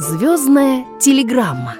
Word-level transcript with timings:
Звездная 0.00 0.86
телеграмма. 1.00 1.74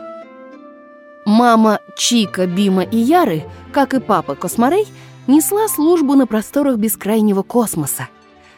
Мама 1.24 1.78
Чика, 1.96 2.48
Бима 2.48 2.82
и 2.82 2.96
Яры, 2.96 3.44
как 3.72 3.94
и 3.94 4.00
папа 4.00 4.34
Косморей, 4.34 4.88
несла 5.28 5.68
службу 5.68 6.16
на 6.16 6.26
просторах 6.26 6.78
бескрайнего 6.78 7.44
космоса. 7.44 8.08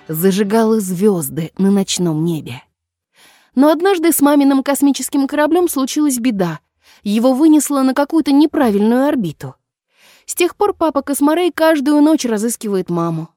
Зажигала 0.08 0.80
звезды 0.80 1.52
на 1.58 1.70
ночном 1.70 2.25
небе. 2.25 2.62
Но 3.54 3.70
однажды 3.70 4.12
с 4.12 4.22
маминым 4.22 4.62
космическим 4.62 5.29
кораблем 5.29 5.68
случилась 5.68 6.16
беда. 6.16 6.61
Его 7.02 7.34
вынесло 7.34 7.82
на 7.82 7.92
какую-то 7.92 8.32
неправильную 8.32 9.08
орбиту. 9.08 9.56
С 10.24 10.34
тех 10.34 10.56
пор 10.56 10.72
папа 10.72 11.02
Косморей 11.02 11.52
каждую 11.52 12.00
ночь 12.00 12.24
разыскивает 12.24 12.88
маму. 12.88 13.29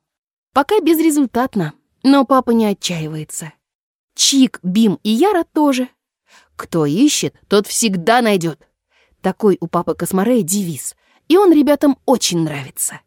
Пока 0.53 0.79
безрезультатно, 0.79 1.73
но 2.01 2.23
папа 2.23 2.51
не 2.51 2.67
отчаивается. 2.67 3.51
Чик, 4.15 4.61
Бим 4.63 4.99
и 5.03 5.09
Яра 5.09 5.43
тоже. 5.43 5.89
Кто 6.55 6.85
ищет, 6.85 7.35
тот 7.47 7.67
всегда 7.67 8.21
найдет. 8.21 8.67
Такой 9.21 9.57
у 9.61 9.67
папы 9.67 9.95
Косморея 9.95 10.43
девиз, 10.43 10.95
и 11.27 11.37
он 11.37 11.51
ребятам 11.51 11.97
очень 12.05 12.39
нравится. 12.39 13.01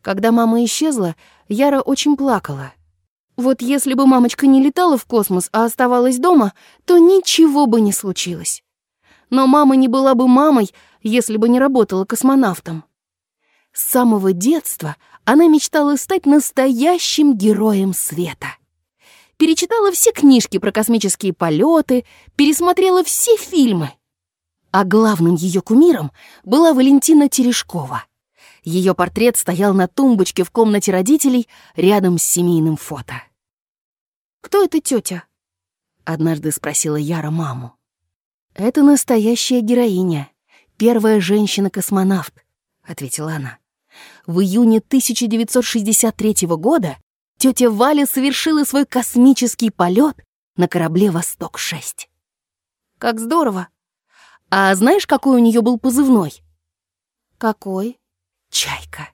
Когда 0.00 0.32
мама 0.32 0.64
исчезла, 0.64 1.16
Яра 1.48 1.80
очень 1.80 2.16
плакала. 2.16 2.72
Вот 3.36 3.62
если 3.62 3.94
бы 3.94 4.06
мамочка 4.06 4.46
не 4.46 4.62
летала 4.62 4.96
в 4.96 5.06
космос, 5.06 5.48
а 5.52 5.64
оставалась 5.64 6.18
дома, 6.18 6.52
то 6.84 6.98
ничего 6.98 7.66
бы 7.66 7.80
не 7.80 7.92
случилось. 7.92 8.62
Но 9.30 9.46
мама 9.46 9.76
не 9.76 9.88
была 9.88 10.14
бы 10.14 10.28
мамой, 10.28 10.72
если 11.02 11.36
бы 11.36 11.48
не 11.48 11.58
работала 11.58 12.04
космонавтом. 12.04 12.84
С 13.72 13.82
самого 13.84 14.32
детства 14.32 14.96
она 15.24 15.48
мечтала 15.48 15.96
стать 15.96 16.26
настоящим 16.26 17.36
героем 17.36 17.92
света 17.92 18.48
перечитала 19.36 19.92
все 19.92 20.12
книжки 20.12 20.58
про 20.58 20.72
космические 20.72 21.32
полеты, 21.32 22.04
пересмотрела 22.36 23.04
все 23.04 23.36
фильмы. 23.36 23.92
А 24.70 24.84
главным 24.84 25.34
ее 25.34 25.60
кумиром 25.60 26.12
была 26.42 26.74
Валентина 26.74 27.28
Терешкова. 27.28 28.04
Ее 28.64 28.94
портрет 28.94 29.36
стоял 29.36 29.74
на 29.74 29.88
тумбочке 29.88 30.42
в 30.42 30.50
комнате 30.50 30.90
родителей 30.90 31.48
рядом 31.76 32.18
с 32.18 32.22
семейным 32.22 32.76
фото. 32.76 33.22
«Кто 34.40 34.64
эта 34.64 34.80
тетя?»— 34.80 35.24
однажды 36.04 36.50
спросила 36.50 36.96
Яра 36.96 37.30
маму. 37.30 37.76
«Это 38.54 38.82
настоящая 38.82 39.60
героиня, 39.60 40.30
первая 40.76 41.20
женщина-космонавт»,— 41.20 42.34
ответила 42.82 43.34
она. 43.34 43.58
В 44.26 44.40
июне 44.40 44.78
1963 44.78 46.46
года 46.56 46.96
тетя 47.38 47.70
Валя 47.70 48.06
совершила 48.06 48.64
свой 48.64 48.86
космический 48.86 49.70
полет 49.70 50.16
на 50.56 50.68
корабле 50.68 51.10
«Восток-6». 51.10 52.06
Как 52.98 53.20
здорово! 53.20 53.68
А 54.50 54.74
знаешь, 54.74 55.06
какой 55.06 55.36
у 55.36 55.44
нее 55.44 55.60
был 55.60 55.78
позывной? 55.78 56.42
Какой? 57.38 57.98
Чайка. 58.50 59.08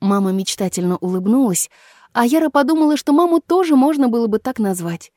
Мама 0.00 0.32
мечтательно 0.32 0.96
улыбнулась, 0.96 1.70
а 2.12 2.26
Яра 2.26 2.50
подумала, 2.50 2.96
что 2.96 3.12
маму 3.12 3.40
тоже 3.40 3.76
можно 3.76 4.08
было 4.08 4.26
бы 4.26 4.38
так 4.38 4.58
назвать. 4.58 5.12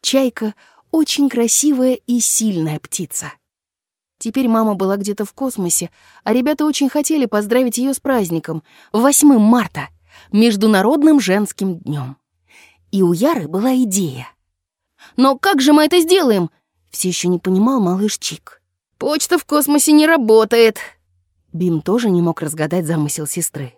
Чайка— 0.00 0.54
очень 0.90 1.28
красивая 1.28 1.94
и 1.94 2.20
сильная 2.20 2.80
птица. 2.80 3.32
Теперь 4.18 4.48
мама 4.48 4.74
была 4.74 4.96
где-то 4.96 5.24
в 5.24 5.32
космосе, 5.34 5.90
а 6.24 6.32
ребята 6.32 6.64
очень 6.64 6.88
хотели 6.88 7.26
поздравить 7.26 7.78
ее 7.78 7.92
с 7.92 8.00
праздником, 8.00 8.62
8 8.92 9.38
марта— 9.38 9.88
Международным 10.32 11.20
женским 11.20 11.78
днем. 11.78 12.16
И 12.90 13.02
у 13.02 13.12
Яры 13.12 13.48
была 13.48 13.74
идея. 13.76 14.28
«Но 15.16 15.38
как 15.38 15.60
же 15.60 15.72
мы 15.72 15.84
это 15.84 16.00
сделаем?» 16.00 16.50
Все 16.90 17.08
еще 17.08 17.28
не 17.28 17.38
понимал 17.38 17.80
малыш 17.80 18.18
Чик. 18.18 18.62
«Почта 18.98 19.38
в 19.38 19.44
космосе 19.44 19.92
не 19.92 20.06
работает!» 20.06 20.78
Бим 21.52 21.80
тоже 21.82 22.10
не 22.10 22.22
мог 22.22 22.42
разгадать 22.42 22.86
замысел 22.86 23.26
сестры. 23.26 23.74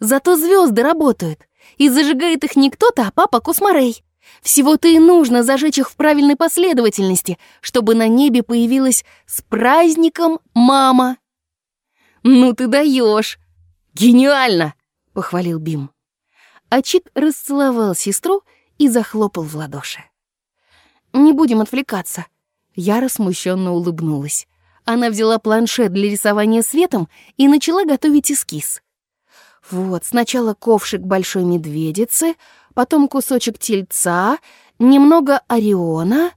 «Зато 0.00 0.36
звезды 0.36 0.82
работают, 0.82 1.40
и 1.76 1.88
зажигает 1.88 2.44
их 2.44 2.56
не 2.56 2.70
кто-то, 2.70 3.06
а 3.06 3.10
папа 3.10 3.40
Косморей. 3.40 4.04
Всего-то 4.42 4.88
и 4.88 4.98
нужно 4.98 5.42
зажечь 5.42 5.78
их 5.78 5.90
в 5.90 5.96
правильной 5.96 6.36
последовательности, 6.36 7.38
чтобы 7.60 7.94
на 7.94 8.08
небе 8.08 8.42
появилась 8.42 9.04
с 9.26 9.42
праздником 9.42 10.40
мама». 10.54 11.18
«Ну 12.22 12.52
ты 12.52 12.66
даешь! 12.66 13.38
Гениально!» 13.94 14.74
Похвалил 15.18 15.58
Бим. 15.58 15.90
А 16.70 16.80
Чик 16.80 17.10
расцеловал 17.12 17.96
сестру 17.96 18.44
и 18.78 18.88
захлопал 18.88 19.42
в 19.42 19.56
ладоши. 19.56 20.04
«Не 21.12 21.32
будем 21.32 21.60
отвлекаться». 21.60 22.26
Яра 22.76 23.08
смущенно 23.08 23.72
улыбнулась. 23.72 24.46
Она 24.84 25.10
взяла 25.10 25.40
планшет 25.40 25.92
для 25.92 26.08
рисования 26.08 26.62
светом 26.62 27.08
и 27.36 27.48
начала 27.48 27.84
готовить 27.84 28.30
эскиз. 28.30 28.80
Вот, 29.68 30.04
сначала 30.04 30.54
ковшик 30.54 31.00
большой 31.00 31.42
медведицы, 31.42 32.36
потом 32.74 33.08
кусочек 33.08 33.58
тельца, 33.58 34.38
немного 34.78 35.40
ориона. 35.48 36.30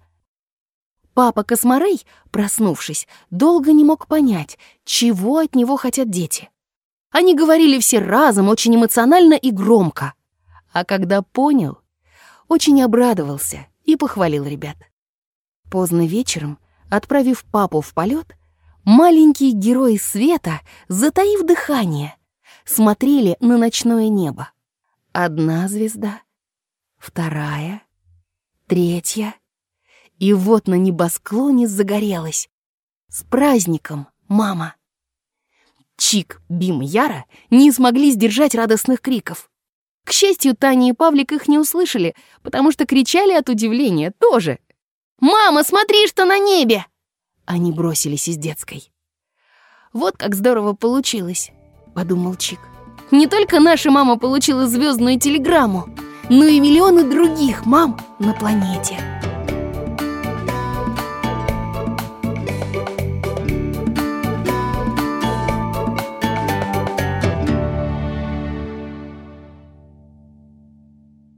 Папа 1.14 1.44
Косморей, 1.44 2.04
проснувшись, 2.32 3.08
долго 3.30 3.74
не 3.74 3.86
мог 3.86 4.08
понять, 4.08 4.58
чего 4.86 5.38
от 5.38 5.54
него 5.54 5.78
хотят 5.78 6.10
дети. 6.10 6.50
Они 7.12 7.36
говорили 7.36 7.80
все 7.80 8.00
разом, 8.00 8.48
очень 8.48 8.76
эмоционально 8.76 9.34
и 9.34 9.52
громко. 9.52 10.14
А 10.72 10.86
когда 10.86 11.22
понял, 11.22 11.78
очень 12.48 12.82
обрадовался 12.82 13.68
и 13.84 13.98
похвалил 13.98 14.46
ребят. 14.46 14.78
Поздно 15.70 16.08
вечером, 16.08 16.58
отправив 16.90 17.44
папу 17.46 17.82
в 17.82 17.94
полет, 17.94 18.38
маленькие 18.86 19.52
герои 19.52 19.98
света, 19.98 20.62
затаив 20.88 21.46
дыхание, 21.46 22.16
смотрели 22.66 23.36
на 23.42 23.58
ночное 23.58 24.08
небо. 24.08 24.52
Одна 25.12 25.68
звезда, 25.68 26.22
вторая, 26.98 27.84
третья. 28.68 29.36
И 30.18 30.34
вот 30.34 30.68
на 30.68 30.76
небосклоне 30.76 31.68
загорелась. 31.68 32.50
С 33.10 33.24
праздником, 33.24 34.08
мама! 34.30 34.76
Чик, 36.12 36.42
Бим 36.50 36.82
и 36.82 36.86
Яра 36.86 37.24
не 37.52 37.72
смогли 37.72 38.12
сдержать 38.12 38.54
радостных 38.54 39.00
криков. 39.00 39.50
К 40.04 40.12
счастью, 40.12 40.58
Таня 40.58 40.90
и 40.90 40.92
Павлик 40.92 41.32
их 41.32 41.48
не 41.48 41.58
услышали, 41.58 42.16
потому 42.44 42.74
что 42.74 42.86
кричали 42.86 43.32
от 43.32 43.48
удивления 43.48 44.12
тоже. 44.20 44.60
«Мама, 45.22 45.64
смотри, 45.64 46.06
что 46.08 46.26
на 46.26 46.38
небе!» 46.38 46.86
Они 47.46 47.72
бросились 47.72 48.28
из 48.28 48.36
детской. 48.36 48.92
«Вот 49.94 50.18
как 50.18 50.36
здорово 50.36 50.74
получилось»,— 50.74 51.52
подумал 51.96 52.36
Чик. 52.36 52.60
«Не 53.12 53.28
только 53.28 53.62
наша 53.62 53.90
мама 53.90 54.18
получила 54.18 54.68
звездную 54.68 55.18
телеграмму, 55.18 55.96
но 56.30 56.44
и 56.44 56.60
миллионы 56.60 57.10
других 57.10 57.66
мам 57.66 57.98
на 58.20 58.34
планете». 58.34 59.11